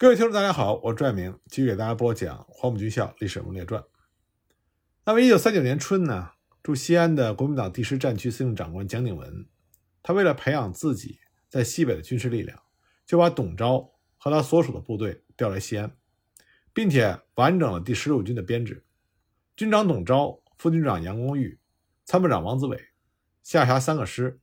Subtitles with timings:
[0.00, 3.82] 各位听众，大家好，我是拽明，继续给大家播讲《黄埔军校历史人物传》。
[5.04, 6.30] 那么，一九三九年春呢，
[6.62, 9.46] 驻西安的国民党第十战区司令长官蒋鼎文，
[10.02, 11.18] 他为了培养自己
[11.50, 12.58] 在西北的军事力量，
[13.04, 15.94] 就把董钊和他所属的部队调来西安，
[16.72, 18.86] 并且完整了第十六军的编制。
[19.54, 21.60] 军长董钊、副军长杨光玉、
[22.06, 22.82] 参谋长王子伟，
[23.42, 24.40] 下辖三个师：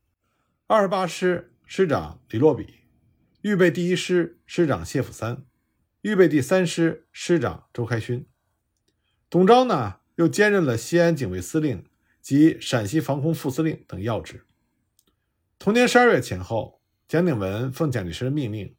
[0.68, 2.76] 二十八师师长李洛比。
[3.42, 5.46] 预备第一师师长谢辅三，
[6.02, 8.28] 预备第三师师长周开勋。
[9.30, 11.86] 董钊呢，又兼任了西安警卫司令
[12.20, 14.44] 及陕西防空副司令等要职。
[15.60, 18.76] 同年十二月前后，蒋鼎文奉蒋介石的命令，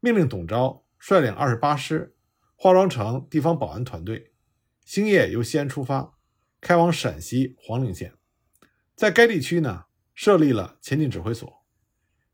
[0.00, 2.14] 命令董钊率领二十八师
[2.54, 4.34] 化妆成地方保安团队，
[4.84, 6.18] 星夜由西安出发，
[6.60, 8.12] 开往陕西黄陵县，
[8.94, 11.64] 在该地区呢设立了前进指挥所，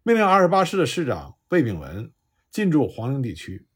[0.03, 1.38] 命令二十八师的师长。
[1.51, 2.12] 魏炳文
[2.51, 3.66] 进驻黄陵地区，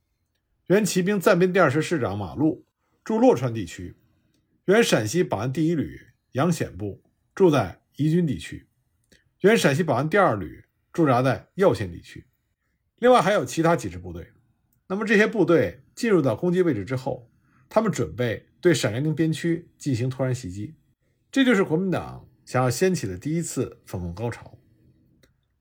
[0.66, 2.66] 原骑兵暂编第二师师长马禄
[3.02, 3.96] 驻洛川地区，
[4.66, 5.98] 原陕西保安第一旅
[6.32, 7.02] 杨显部
[7.34, 8.68] 住在宜君地区，
[9.40, 12.26] 原陕西保安第二旅驻扎在耀县地区。
[12.98, 14.28] 另外还有其他几支部队。
[14.88, 17.30] 那么这些部队进入到攻击位置之后，
[17.70, 20.74] 他们准备对陕甘宁边区进行突然袭击，
[21.30, 24.58] 这就是国民党想要掀起的第一次反攻高潮。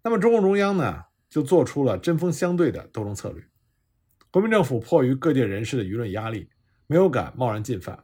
[0.03, 1.05] 那么中共中央呢？
[1.31, 3.43] 就做出了针锋相对的斗争策略。
[4.29, 6.49] 国民政府迫于各界人士的舆论压力，
[6.85, 8.03] 没有敢贸然进犯，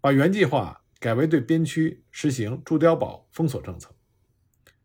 [0.00, 3.90] 把原计划改为对边区实行驻碉堡封锁政策。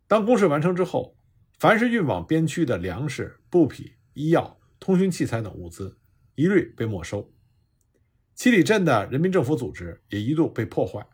[0.07, 1.17] 当攻势完成之后，
[1.59, 5.97] 凡是运往边区的粮食、布匹、医药、通讯器材等物资，
[6.35, 7.33] 一律被没收。
[8.35, 11.05] 七里镇的人民政府组织也一度被破坏，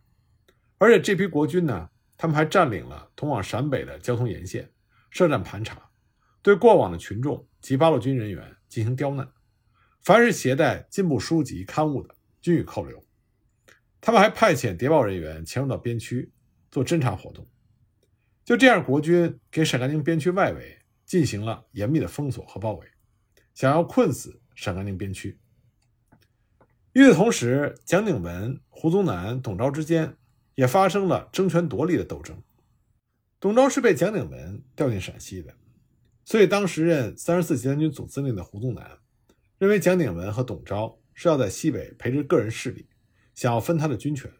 [0.79, 4.71] 而且这批国军呢，他们还占领了通往陕北的交通沿线，
[5.11, 5.90] 设站盘查。
[6.41, 9.31] 对过往的群众及八路军人员进行刁难，
[10.01, 13.03] 凡是携带进步书籍刊物的，均予扣留。
[13.99, 16.31] 他们还派遣谍报人员潜入到边区
[16.71, 17.47] 做侦察活动。
[18.43, 22.87] 就这样，国军给陕甘宁边区外围进行了严密的封锁和包围，
[23.53, 25.39] 想要困死陕甘宁边区。
[26.93, 30.17] 与此同时，蒋鼎文、胡宗南、董钊之间
[30.55, 32.41] 也发生了争权夺利的斗争。
[33.39, 35.55] 董钊是被蒋鼎文调进陕西的。
[36.23, 38.99] 所以，当时任三十四集团军总司令的胡宗南
[39.57, 42.87] 认为蒋鼎文和董钊是要在西北培植个人势力，
[43.33, 44.31] 想要分他的军权。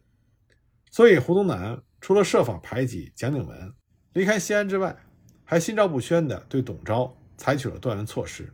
[0.90, 3.74] 所以，胡宗南除了设法排挤蒋鼎文
[4.14, 4.96] 离开西安之外，
[5.44, 8.54] 还心照不宣地对董钊采取了断然措施，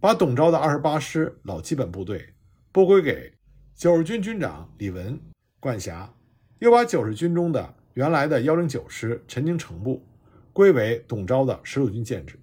[0.00, 2.34] 把董钊的二十八师老基本部队
[2.72, 3.32] 拨归给
[3.74, 5.20] 九十军军长李文
[5.60, 6.12] 管辖，
[6.58, 10.04] 又把九十军中的原来的幺零九师陈经城部
[10.52, 12.38] 归为董钊的十六军建制。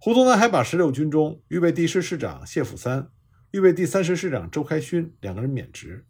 [0.00, 3.10] 胡宗南还把十六军中预备第师师长谢辅三、
[3.50, 6.06] 预备第三师师长周开勋两个人免职，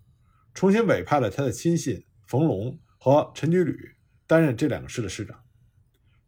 [0.53, 5.43] 重新委派了他的亲信冯龙和陈居履担任这两个师的师长。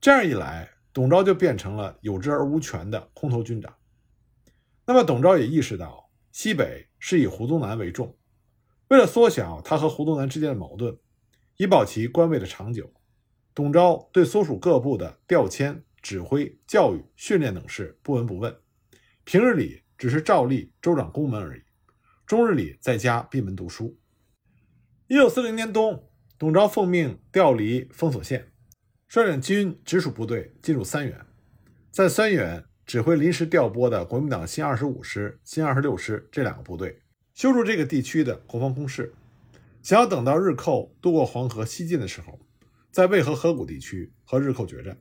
[0.00, 3.77] 这样一来，董钊就变成了有职而无权的空头军长。
[4.87, 8.16] 那么，董钊也意识到西北是以胡宗南为重，
[8.88, 10.97] 为了缩小他和胡宗南之间的矛盾，
[11.59, 12.91] 以保其官位的长久，
[13.54, 15.84] 董钊对所属各部的调迁。
[16.03, 18.56] 指挥、教育、训练等事不闻不问，
[19.25, 21.62] 平日里只是照例州长公门而已，
[22.27, 23.99] 终日里在家闭门读书。
[25.09, 26.09] 一九四零年冬，
[26.39, 28.53] 董钊奉命调离封锁线，
[29.09, 31.27] 率领军直属部队进入三原，
[31.91, 37.03] 在三原指挥临时调拨的国民党新二十五师、新二十六师这两个部队，
[37.34, 39.12] 修筑这个地区的国防工事，
[39.83, 42.41] 想要等到日寇渡过黄河西进的时候，
[42.91, 44.97] 在渭河河谷地区和日寇决战。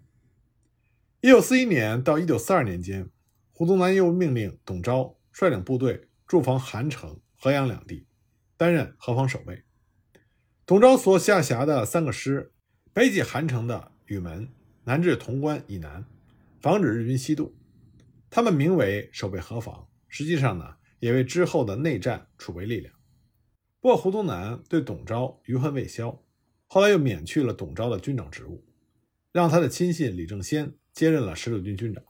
[1.22, 3.10] 一九四一年到一九四二年间，
[3.52, 8.08] 胡宗南又命令董钊率领部队驻防韩城、河阳两地，
[8.56, 9.64] 担任河防守备。
[10.66, 12.54] 董钊所下辖的三个师，
[12.94, 14.48] 北起韩城的雨门，
[14.86, 16.06] 南至潼关以南，
[16.62, 17.54] 防止日军西渡。
[18.30, 22.94] 他们名为守备河防，实际上呢，也为之后的内战储备力量。
[23.82, 26.24] 不过，胡宗南对董钊余恨未消，
[26.68, 28.64] 后来又免去了董钊的军长职务，
[29.34, 30.76] 让他的亲信李正先。
[31.00, 32.04] 接任了十六军军长。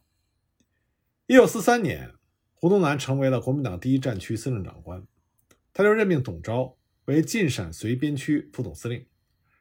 [1.27, 2.11] 一九四三年，
[2.55, 5.05] 胡宗南成为了国民党第一战区司令长官，
[5.71, 6.75] 他就任命董钊
[7.05, 9.05] 为晋陕绥边区副总司令，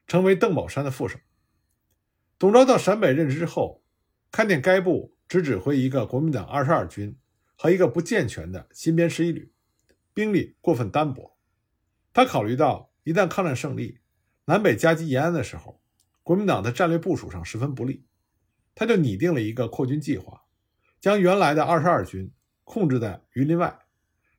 [0.06, 1.19] 成为邓宝山的副手。
[2.38, 3.84] 董钊到陕北任职之后，
[4.30, 7.14] 看见该部只指挥一个国民党二十二军
[7.54, 9.52] 和一个不健全的新编十一旅，
[10.14, 11.36] 兵力过分单薄，
[12.14, 13.98] 他考虑到一旦抗战胜利，
[14.46, 15.82] 南北夹击延安的时候，
[16.22, 18.06] 国民党在战略部署上十分不利。
[18.78, 20.44] 他就拟定了一个扩军计划，
[21.00, 22.30] 将原来的二十二军
[22.62, 23.76] 控制在榆林外，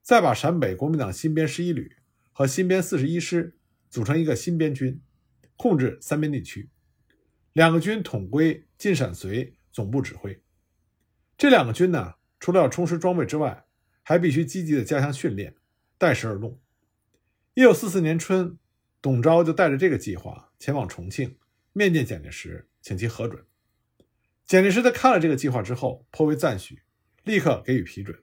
[0.02, 1.98] 再把陕北国民党新编十一旅
[2.32, 3.58] 和新编四十一师
[3.90, 5.02] 组成一个新编军，
[5.58, 6.70] 控制三边地区。
[7.52, 10.42] 两个军统归晋陕绥总部指挥。
[11.38, 13.66] 这两个军呢，除了要充实装备之外，
[14.04, 15.54] 还必须积极的加强训练，
[15.98, 16.58] 待时而动。
[17.56, 18.58] 一九四四年春，
[19.02, 21.38] 董钊就带着这个计划前往重庆
[21.74, 23.44] 面见蒋介石，请其核准。
[24.50, 26.82] 蒋介石在看了这个计划之后，颇为赞许，
[27.24, 28.18] 立刻给予批准，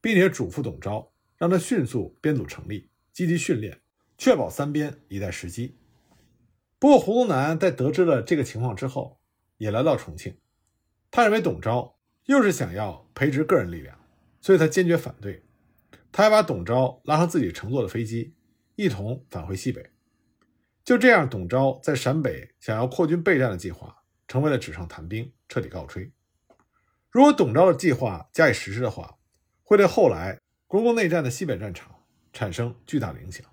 [0.00, 3.80] 并且嘱咐董钊，让他迅速编组成立，积极训练，
[4.18, 5.76] 确保三边以待时机。
[6.80, 9.20] 不过，胡宗南在得知了这个情况之后，
[9.58, 10.36] 也来到重庆。
[11.08, 11.92] 他认为董钊
[12.24, 13.96] 又是想要培植个人力量，
[14.40, 15.44] 所以他坚决反对。
[16.10, 18.34] 他还把董钊拉上自己乘坐的飞机，
[18.74, 19.88] 一同返回西北。
[20.82, 23.99] 就这样，董钊在陕北想要扩军备战的计划，
[24.30, 26.12] 成为了纸上谈兵，彻底告吹。
[27.10, 29.16] 如果董钊的计划加以实施的话，
[29.64, 30.38] 会对后来
[30.68, 31.96] 国共内战的西北战场
[32.32, 33.44] 产生巨大的影响。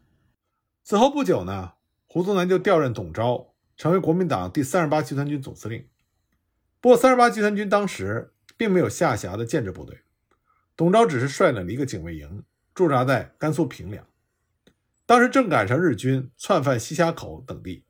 [0.84, 1.74] 此后不久呢？
[2.06, 5.88] 胡宗南就调任董钊成为国民党第三十八集团军总司令。
[6.80, 10.02] 不过，三十八集团军当时并没有下辖的建制部队，
[10.76, 12.44] 董钊只是率领了一个警卫营
[12.76, 14.06] 驻扎在甘肃平凉。
[15.08, 17.84] 当时正赶上日军窜犯西峡口等地，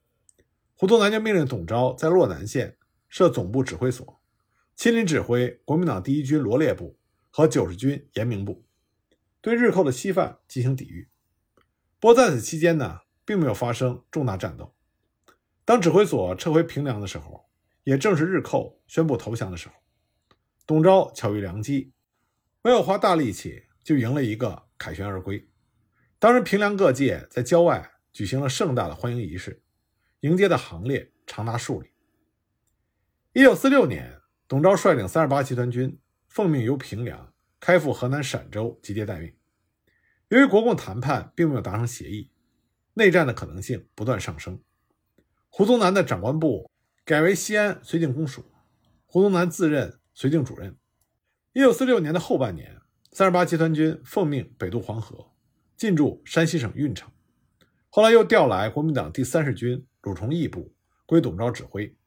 [0.80, 2.78] 胡宗南就命令董钊在洛南县
[3.10, 4.22] 设总部指挥所，
[4.76, 7.00] 亲临指挥国民党第一军罗列部
[7.32, 8.64] 和九十军延明部，
[9.42, 11.10] 对日寇的西犯进行抵御。
[12.00, 13.02] 不过在此期间呢？
[13.26, 14.74] 并没有发生重大战斗。
[15.66, 17.50] 当指挥所撤回平凉的时候，
[17.84, 19.76] 也正是日寇宣布投降的时候。
[20.66, 21.92] 董钊巧遇良机，
[22.62, 25.50] 没有花大力气就赢了一个凯旋而归。
[26.20, 29.62] 当时平凉各界在郊外举行了盛大的欢迎仪式，
[30.22, 31.90] 迎接的行列长达数里。
[33.34, 39.34] 一九四六年，董钊率领三十八集团军奉命由平凉开赴河南陕州集结待命。
[40.30, 42.32] 由于国共谈判并没有达成协议。
[42.96, 44.60] 内战的可能性不断上升，
[45.50, 46.68] 胡宗南的长官部
[47.06, 48.44] 改为西安绥靖公署，
[49.06, 50.76] 胡宗南自任绥靖主任。
[51.54, 52.82] 一九四六年的后半年，
[53.12, 55.32] 三十八集团军奉命北渡黄河，
[55.76, 57.12] 进驻山西省运城。
[57.98, 60.72] 后来又调来国民党第三十军鲁崇义部，
[61.08, 61.98] 归董钊指挥。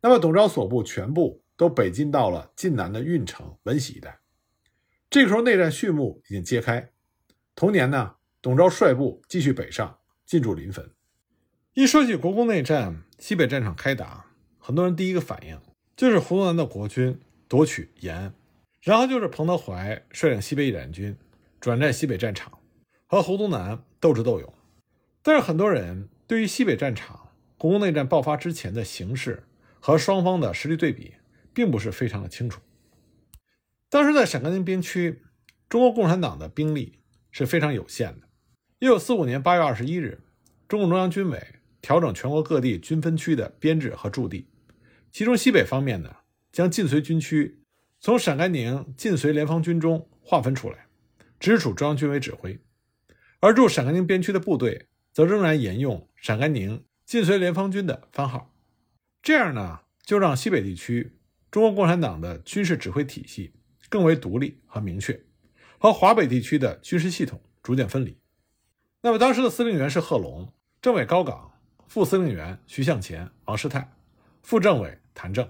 [0.00, 4.18] 那么，董钊所部全部都北进到了晋南的运城、闻喜一带。
[5.08, 6.90] 这个时候，内战序幕已经揭开。
[7.54, 9.96] 同年呢，董钊率部继续北上。
[10.26, 10.90] 进驻临汾。
[11.74, 14.26] 一说起国共内战，西北战场开打，
[14.58, 15.60] 很多人第一个反应
[15.96, 18.34] 就是胡宗南的国军夺取延安，
[18.82, 21.16] 然后就是彭德怀率领西北野战军
[21.60, 22.58] 转战西北战场，
[23.06, 24.52] 和胡宗南斗智斗勇。
[25.26, 29.42] 但是很多人对于西北战场国共内战爆发之前的形势
[29.80, 31.14] 和双方的实力对比，
[31.54, 32.60] 并不是非常的清楚。
[33.88, 35.22] 当时在陕甘宁边区，
[35.66, 36.98] 中国共产党的兵力
[37.30, 38.28] 是非常有限的。
[38.80, 40.20] 一九四五年八月二十一日，
[40.68, 41.42] 中共中央军委
[41.80, 44.46] 调整全国各地军分区的编制和驻地，
[45.10, 46.16] 其中西北方面呢，
[46.52, 47.62] 将晋绥军区
[47.98, 50.86] 从陕甘宁晋绥联防军中划分出来，
[51.40, 52.58] 直属中央军委指挥；
[53.40, 58.52] 而驻陕甘宁边区的部队则仍然沿用陕甘宁晋绥联防军的番号。
[59.22, 61.16] 这样呢，就让西北地区
[61.52, 63.54] 中国共产党的军事指挥体系
[63.88, 65.24] 更为独立和明确，
[65.78, 68.18] 和华北地区的军事系统逐渐分离。
[69.02, 71.52] 那么当时的司令员是贺龙，政委高岗，
[71.86, 73.92] 副司令员徐向前、王世泰，
[74.42, 75.48] 副政委谭政。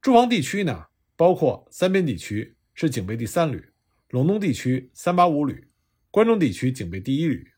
[0.00, 3.64] 驻防地区呢，包括三边地区是警备第三旅，
[4.10, 5.68] 陇东地区三八五旅，
[6.10, 7.51] 关中地区警备第一旅，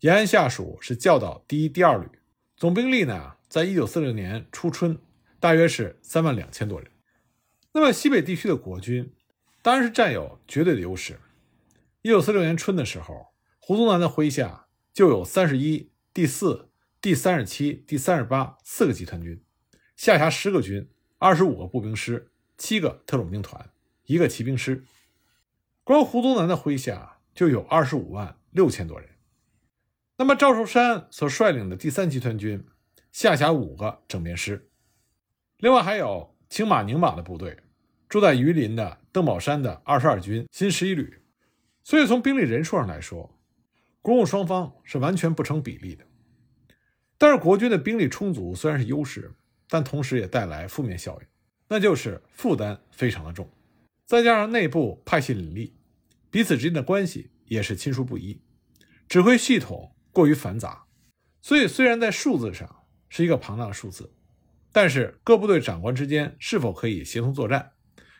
[0.00, 2.08] 延安下属是教导第一、第二旅。
[2.56, 4.98] 总兵力呢，在一九四六年初春，
[5.40, 6.90] 大约是三万两千多人。
[7.72, 9.12] 那么西北地区的国军，
[9.62, 11.20] 当然是占有绝对的优势。
[12.02, 13.28] 一九四六年春的时候。
[13.58, 19.42] 胡宗南的麾下就有三十一、第四、第三十七、第三十八四个集团军，
[19.96, 20.88] 下辖十个军、
[21.18, 23.68] 二十五个步兵师、七个特种兵团、
[24.04, 24.84] 一个骑兵师。
[25.82, 29.15] 光胡宗南的麾下就有二十五万六千多人。
[30.18, 32.64] 那么赵寿山所率领的第三集团军
[33.12, 34.70] 下辖五个整编师，
[35.58, 37.58] 另外还有青马宁马的部队，
[38.08, 41.20] 住在榆林的邓宝山的二十二军新十一旅。
[41.84, 43.38] 所以从兵力人数上来说，
[44.00, 46.02] 国共双方是完全不成比例的，
[47.18, 49.34] 但是国军的兵力充足虽然是优势，
[49.68, 51.26] 但同时也带来负面效应，
[51.68, 53.46] 那就是负担非常的重，
[54.06, 55.76] 再加上内部派系林立，
[56.30, 58.40] 彼此之间的关系也是亲疏不一，
[59.06, 60.86] 指挥系统过于繁杂，
[61.42, 64.14] 所以虽然在数字上是一个庞大的数字，
[64.72, 67.72] 但是各部队长官之间是否可以协同作战，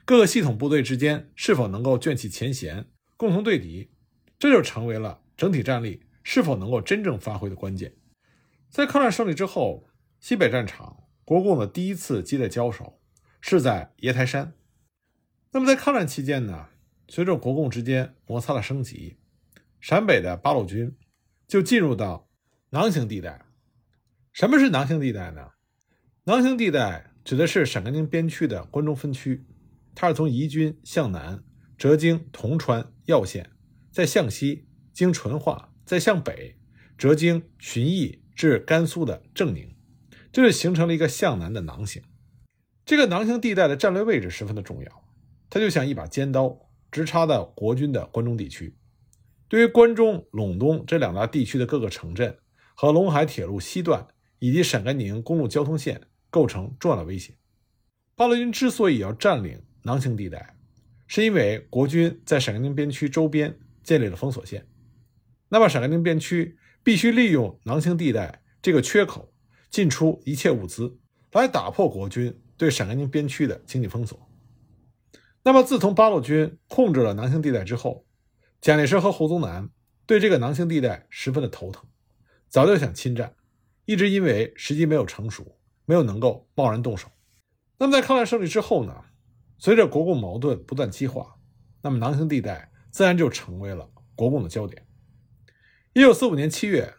[0.05, 3.88] 各个系统部队之间是否能够卷起前嫌，共同对敌，
[4.38, 7.95] 这就成为了整体战力是否能够真正发挥的关键。
[8.69, 9.88] 在抗战胜利之后，
[10.21, 13.00] 西北战场国共的第一次激烈交手
[13.41, 14.53] 是在椰台山。
[15.53, 16.69] 那么在抗战期间呢，
[17.09, 19.17] 随着国共之间摩擦的升级，
[19.81, 20.95] 陕北的八路军
[21.47, 22.29] 就进入到
[22.71, 23.45] 囊形地带。
[24.33, 25.50] 什么是囊形地带呢？
[26.25, 29.47] 囊形地带指的是陕甘宁边区的关中分区，
[29.95, 31.43] 它是从宜君向南
[31.79, 33.50] 折经铜川耀县，
[33.91, 36.59] 再向西经淳化，再向北
[36.99, 39.75] 折经旬邑至甘肃的正宁，
[40.33, 42.03] 这就形成了一个向南的囊形。
[42.85, 45.05] 这个囊形地带的战略位置十分的重要，
[45.49, 48.76] 它就像一把尖刀，直插到国军的关中地区。
[49.49, 52.38] 对于关中、陇东这两大地区的各个城镇
[52.75, 54.07] 和陇海铁路西段。
[54.38, 55.99] 以及陕甘宁公路交通线
[56.29, 57.38] 构成重要的威胁。
[58.15, 60.59] 八路军之所以要占领囊形地带，
[61.07, 64.67] 是因为国军在陕甘宁边区周边建立了封锁线。
[65.49, 69.33] 那么，陕甘宁边区必须利用囊形地带这个缺口
[69.71, 70.99] 进出一切物资，
[71.33, 74.31] 来打破国军对陕甘宁边区的经济封锁。
[75.45, 78.06] 那么，自从八路军控制了囊形地带之后，
[78.66, 79.70] 蒋介石和胡宗南
[80.06, 81.85] 对这个囊形地带十分的头疼，
[82.49, 83.32] 早就想侵占。
[83.85, 87.06] 一直因为时机没有成熟，没有能够贸然动手。
[87.78, 89.04] 那么在抗战胜利之后呢？
[89.56, 91.37] 随着国共矛盾不断激化，
[91.80, 94.85] 那么囊形地带自然就成为了国共的焦点。
[95.92, 96.92] 一九四五年七月，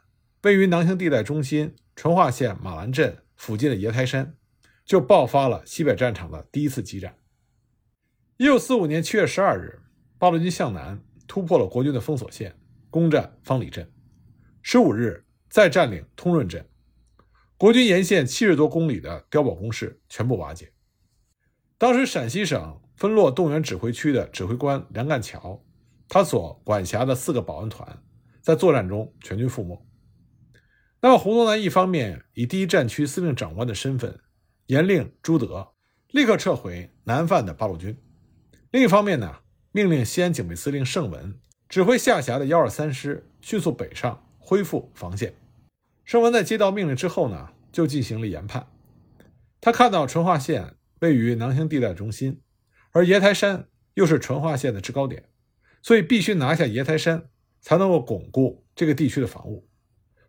[0.43, 4.37] 位于囊形地带中心淳化县马兰镇附近的爷台山，
[4.85, 7.17] 就爆发了西北战场的第一次激战。
[8.37, 9.81] 一九四五年七月十二日，
[10.17, 12.57] 八路军向南突破了国军的封锁线，
[12.89, 13.91] 攻占方里镇。
[14.61, 16.65] 十五日，再占领通润镇。
[17.57, 20.71] 国军沿线七十多公里的碉堡工事全部瓦解。
[21.77, 25.63] 当时陕西省分落动员指挥区的指挥官梁干桥，
[26.07, 28.01] 他所管辖的四个保安团
[28.41, 29.85] 在作战中全军覆没。
[31.01, 34.19] 那么胡宗南一方面以第一战区司令长官的身份，
[34.65, 35.67] 严令朱德
[36.09, 37.93] 立刻撤回南犯的八路军；
[38.71, 39.35] 另一方面呢，
[39.77, 45.35] 命令西安警备司令盛文指挥下辖的幺二三师迅速北上，恢复防线。
[46.03, 48.65] 盛文在接到命令之后呢，就进行了研判。
[49.61, 52.41] 他看到淳化县位于囊形地带中心，
[52.89, 55.25] 而爷台山又是淳化县的制高点，
[55.83, 57.29] 所以必须拿下爷台山，
[57.61, 59.69] 才能够巩固这个地区的防务。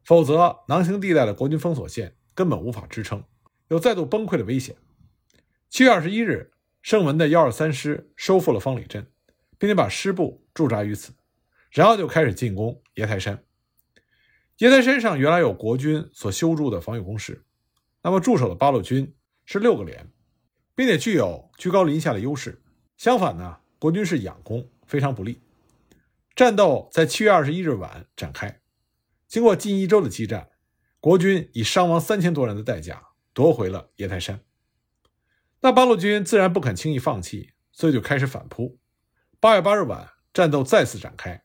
[0.05, 3.25] 否则，囊形地带的国军封锁线根本无法支撑，
[3.69, 4.77] 有再度崩溃的危险。
[5.71, 6.53] 七月二十一日，
[6.83, 9.07] 盛文的幺二三师收复了方里镇，
[9.59, 11.13] 并且把师部驻扎于此，
[11.71, 13.45] 然后就开始进攻椰台山。
[14.59, 17.45] 椰台山上原来有国军所修筑的防御工事，
[18.03, 20.11] 那么驻守的八路军是六个连，
[20.75, 22.63] 并且具有居高临下的优势。
[22.97, 25.41] 相反呢，国军是仰攻，非常不利。
[26.35, 28.61] 战斗在七月二十一日晚展开，
[29.27, 30.51] 经过近一周的激战，
[31.01, 34.41] 国军以伤亡三千多人的代价夺回了椰台山。
[35.61, 38.79] 那八路军自然不肯轻易放弃，所以就开始反扑。
[39.41, 41.45] 八月八日晚，战斗再次展开，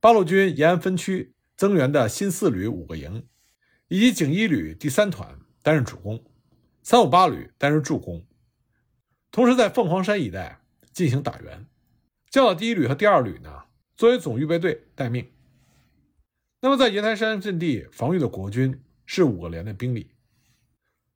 [0.00, 1.34] 八路军延安分区。
[1.54, 3.28] 增援的新四旅五个营，
[3.86, 6.24] 以及警一旅第三团担任主攻，
[6.82, 8.26] 三五八旅担任助攻，
[9.30, 10.60] 同时在凤凰山一带
[10.92, 11.66] 进行打援。
[12.30, 13.64] 教导第一旅和第二旅呢，
[13.94, 15.30] 作为总预备队待命。
[16.62, 20.10] 那么在椰台山阵地防御的国军是五个连的兵力。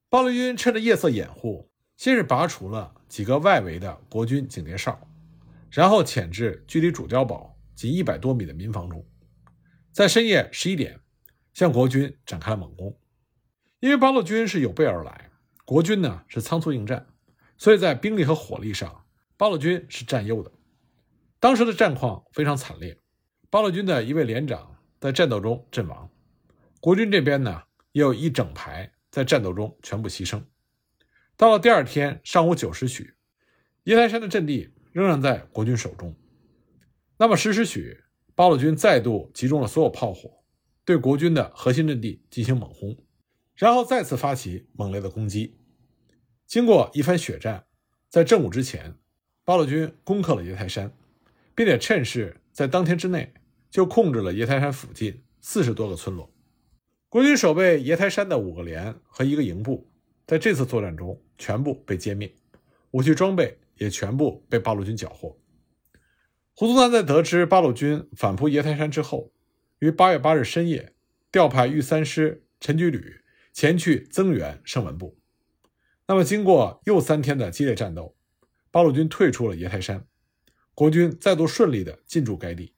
[0.09, 5.01] 八路军趁着夜色掩护，先是拔除了几个外围的国军警戒哨，
[5.77, 9.07] 然后潜至距离主碉堡仅一百多米的民房中。
[9.93, 11.01] 在深夜十一点，
[11.53, 12.99] 向国军展开了猛攻。
[13.81, 15.31] 因为八路军是有备而来，
[15.67, 17.07] 国军呢是仓促应战，
[17.59, 19.05] 所以在兵力和火力上，
[19.37, 20.51] 八路军是占优的。
[21.39, 22.99] 当时的战况非常惨烈，
[23.51, 26.11] 八路军的一位连长在战斗中阵亡，
[26.81, 30.43] 国军这边呢也有一整排在战斗中全部牺牲。
[31.37, 33.13] 到了第二天上午九时许，
[33.85, 36.15] 椰台山的阵地仍然在国军手中。
[37.19, 38.01] 那么十时许。
[38.35, 40.45] 八路军再度集中了所有炮火，
[40.85, 42.95] 对国军的核心阵地进行猛轰，
[43.55, 45.57] 然后再次发起猛烈的攻击。
[46.47, 47.65] 经过一番血战，
[48.11, 48.95] 在正午之前，
[49.43, 50.93] 八路军攻克了椰台山，
[51.55, 53.33] 并且趁势在当天之内
[53.71, 56.31] 就控制了椰台山附近四十多个村落。
[57.09, 59.89] 国军守备椰台山的五个连和一个营部，
[60.27, 62.31] 在这次作战中全部被歼灭，
[62.91, 65.39] 武器装备也全部被八路军缴获。
[66.55, 69.33] 胡宗南在得知八路军反扑椰台山之后，
[69.79, 70.95] 于八月八日深夜
[71.31, 73.21] 调派豫三师陈居旅
[73.53, 75.19] 前去增援盛文部。
[76.07, 78.17] 那么，经过又三天的激烈战斗，
[78.71, 80.07] 八路军退出了爷台山，
[80.75, 82.75] 国军再度顺利的进驻该地。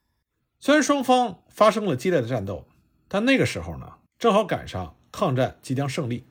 [0.59, 2.67] 虽然双方发生了激烈的战斗，
[3.07, 6.25] 但那个时候呢，正好赶上抗战即将胜利，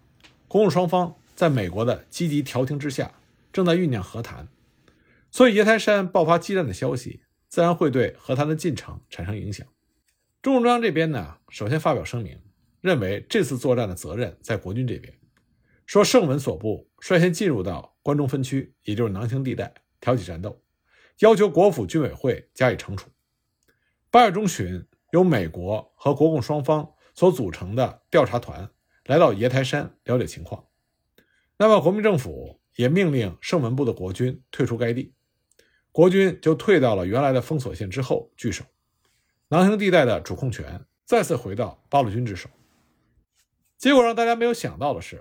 [0.48, 3.14] 国共双方在美国的积极调停之下，
[3.52, 4.48] 正在酝酿和谈，
[5.30, 9.66] 所以爷台山爆发激战的消息，自然会对和谈的进程产生影响。
[10.40, 12.40] 中共中央这边呢，首先发表声明，
[12.80, 15.12] 认为这次作战的责任在国军这边。
[15.86, 20.62] 说盛文所部率先进入到关中分区，也就是囊兴地带，挑起战斗，
[21.20, 23.08] 要求国府军委会加以惩处。
[24.10, 28.70] 八月中旬，由美国和国共双方所组成的调查团
[29.06, 30.66] 来到爷台山了解情况。
[31.56, 35.14] 那么，国民政府也命令盛文部的国军退出该地，
[35.98, 38.64] 国军就退到了原来的封锁线之后据守，
[39.48, 42.48] 囊兴地带的主控权再次回到八路军之手。
[43.76, 45.20] 结果让大家没有想到的是。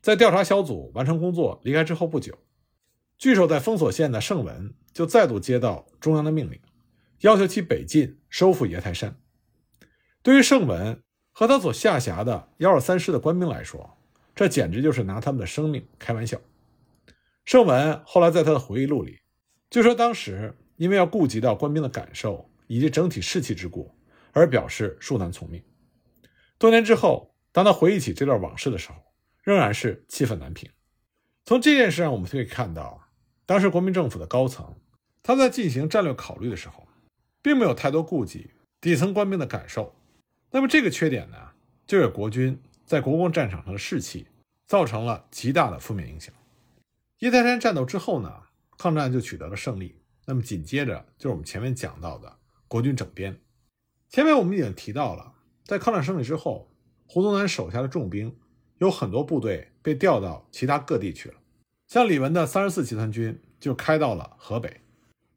[0.00, 2.38] 在调查小组完成工作离开之后不久，
[3.18, 6.58] 据守在封锁线的盛文就再度接到中央的命令，
[7.20, 9.20] 要求其北进收复爷台山。
[10.22, 11.02] 对于盛文
[11.32, 13.98] 和他所下辖的幺二三师的官兵来说，
[14.34, 16.40] 这简直就是拿他们的生命开玩笑。
[17.44, 19.18] 盛文后来在他的回忆录里
[19.74, 23.92] 就说，当时因为要顾及到官兵的感受以及整体士气之故，
[24.30, 25.60] 而表示恕难从命。
[26.58, 28.94] 多年之后，当他回忆起这段往事的时候，
[29.42, 30.70] 仍然是气愤难平。
[31.44, 33.08] 从这件事上，我们可以看到，
[33.46, 34.76] 当时国民政府的高层，
[35.24, 36.86] 他在进行战略考虑的时候，
[37.42, 39.96] 并没有太多顾及底层官兵的感受。
[40.52, 41.36] 那么这个缺点呢，
[41.84, 44.28] 就给国军在国共战场上的士气
[44.66, 46.32] 造成了极大的负面影响。
[47.18, 48.43] 叶台山战斗之后呢，
[48.78, 50.00] 抗战就取得了胜利。
[50.26, 53.40] 那么紧接着就是我们前面讲到的国军整编。
[54.08, 56.70] 前面我们已经提到了，在抗战胜利之后，
[57.06, 58.36] 胡宗南手下的重兵。
[58.78, 61.36] 有很多部队被调到其他各地去了，
[61.86, 64.80] 像李文的三十四集团军就开到了河北，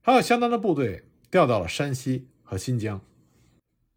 [0.01, 2.99] 还有相当的部队调到了山西和新疆，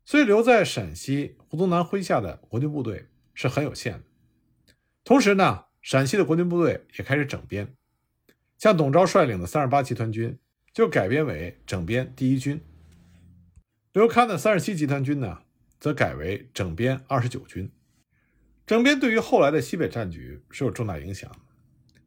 [0.04, 4.04] 所以留在陕西胡宗南麾下的国军部队是很有限的。
[5.04, 7.74] 同时呢，陕西的国军部队也开始整编，
[8.60, 10.38] 像董钊率领的三十八集团军
[10.74, 12.60] 就改编为整编第一军，
[13.94, 15.38] 刘戡的三十七集团军呢，
[15.78, 17.72] 则改为整编二十九军。
[18.66, 21.38] 整编对于后来的西北战局是有重大影响的，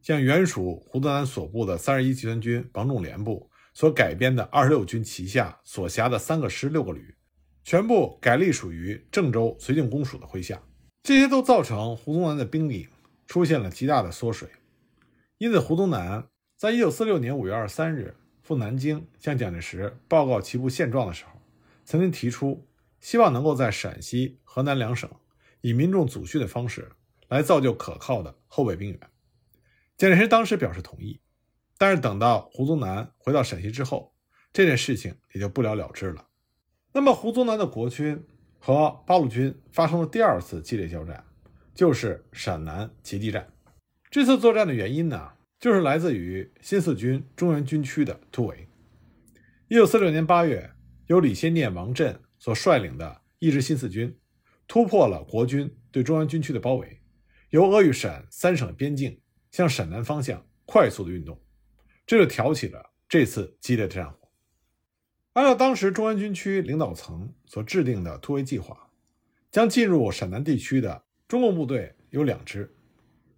[0.00, 7.16] 像原属胡宗南所部的三十一集团军王仲廉部所改编的二十六军旗下所辖的三个师六个旅，
[7.64, 10.62] 全部改隶属于郑州绥靖公署的麾下，
[11.02, 12.88] 这些都造成胡宗南的兵力
[13.26, 14.48] 出现了极大的缩水。
[15.38, 16.28] 因此，胡宗南
[16.64, 21.32] 在一九四六年五月二十三日赴南京向蒋介石报告其部现状的时候，
[21.84, 22.66] 曾经提出
[23.00, 25.10] 希望能够在陕西、河南两省。
[25.60, 26.90] 以民众组训的方式
[27.28, 28.98] 来造就可靠的后备兵员，
[29.98, 31.20] 蒋介石当时表示同意，
[31.76, 34.14] 但是等到胡宗南回到陕西之后，
[34.50, 36.28] 这件事情也就不了了之了。
[36.94, 38.24] 那么，胡宗南的国军
[38.58, 41.22] 和八路军发生了第二次激烈交战，
[41.74, 43.52] 就是陕南截击战。
[44.10, 48.68] 这次作战的原因呢，就是来自于新四军中原军区的突围。
[49.68, 50.70] 一九四六年八月，
[51.06, 54.16] 由李先念、王震所率领的一支新四军。
[54.66, 56.98] 突破了国军对中央军区的包围，
[57.50, 61.38] 由鄂豫陕三省边境向陕南方向快速的运动，
[62.06, 64.18] 这就挑起了这次激烈的战火。
[65.34, 68.88] 按照当时中央军区领导层所制定的突围计划，
[69.50, 72.74] 将进入陕南地区的中共部队有两支，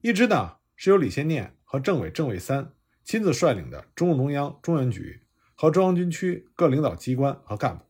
[0.03, 2.73] 一支呢是由李先念和政委郑卫三
[3.05, 5.21] 亲自率领的中共中央中原局
[5.55, 7.85] 和中央军区各领导机关和干部，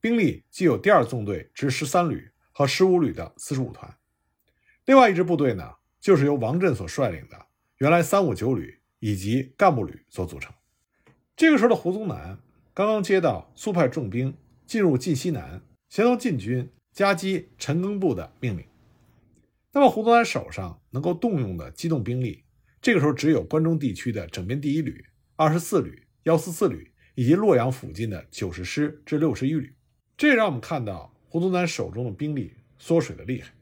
[0.00, 2.28] 兵力既有第二纵队之十三旅。
[2.56, 3.96] 和十五旅的四十五团，
[4.84, 7.46] 另外一支部队呢，就是由王震所率领的
[7.78, 10.54] 原来三五九旅以及干部旅所组成。
[11.34, 12.38] 这个时候的胡宗南
[12.72, 18.64] 刚刚接到苏派重兵进入晋西南，协同晋军夹击陈赓部的命令。
[19.72, 22.44] 那么胡宗南手上能够动用的机动兵力，
[22.84, 25.02] 这个时候只有关中地区的整编第一旅、
[25.36, 29.74] 二十四旅、幺四四旅以及洛阳附近的九十师至六十一旅。
[30.18, 31.10] 这也让我们看到。
[31.26, 33.52] 胡宗南手中的兵力缩水的厉害。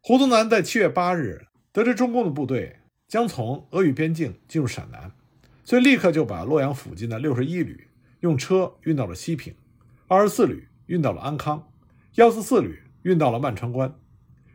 [0.00, 5.12] 胡宗南在七月八日得知中共的部队将从鄂豫边境进入陕南，
[5.62, 7.86] 所以立刻就把洛阳附近的六十一旅
[8.20, 9.54] 用车运到了西平，
[10.08, 11.70] 二十四旅运到了安康，
[12.14, 13.94] 幺四四旅运到了万川关，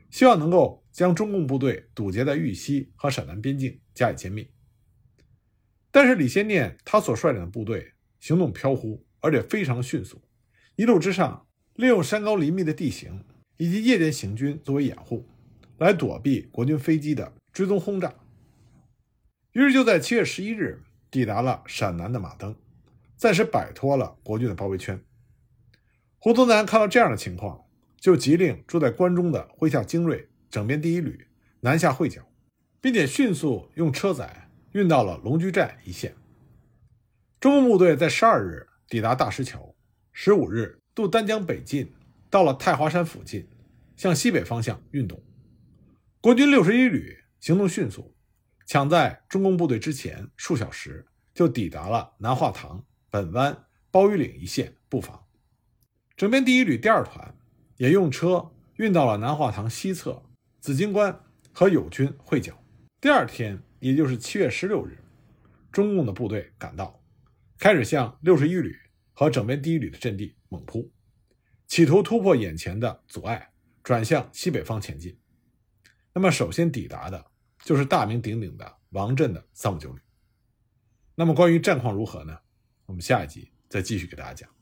[0.10, 4.50] 希望能够将中共部队堵截在豫西和陕南边境加以歼灭。
[5.92, 10.22] 但是李先念他所率领的部队行动飘忽，而且非常迅速，
[10.76, 11.46] 一路之上。
[11.76, 13.24] 利用山高林密的地形
[13.56, 15.26] 以及夜间行军作为掩护，
[15.78, 18.14] 来躲避国军飞机的追踪轰炸。
[19.54, 22.54] 于是就在七月十一日，抵达了陕南的马登，
[23.16, 25.02] 暂时摆脱了国军的包围圈。
[26.18, 27.64] 胡宗南看到这样的情况，
[27.98, 31.28] 就急令住在关中的麾下精锐整编第一旅
[31.62, 32.28] 南下会剿，
[32.82, 36.16] 并且迅速用车载运到了龙居寨一线。
[37.40, 39.76] 中共部队在十二日抵达大石桥，
[40.12, 41.94] 十五日渡丹江北进，
[42.30, 43.48] 到了太华山附近，
[43.96, 45.22] 向西北方向运动。
[46.22, 48.14] 国军六十一旅行动迅速，
[48.66, 55.26] 抢在中共部队之前数小时就抵达了南化塘、本湾、包玉岭一线布防。
[56.18, 57.38] 整编第一旅第二团
[57.78, 60.22] 也用车运到了南化塘西侧
[60.60, 61.18] 紫荆关
[61.54, 62.62] 和友军会剿。
[63.00, 64.98] 第二天，也就是七月十六日，
[65.72, 67.02] 中共的部队赶到，
[67.58, 68.78] 开始向六十一旅
[69.14, 70.92] 和整编第一旅的阵地猛扑，
[71.68, 75.18] 企图突破眼前的阻碍，转向西北方前进。
[76.14, 77.26] 那么，首先抵达的
[77.64, 80.02] 就是大名鼎鼎的王震的三五九旅。
[81.16, 82.38] 那么，关于战况如何呢？
[82.86, 84.59] 我们下一集再继续给大家讲。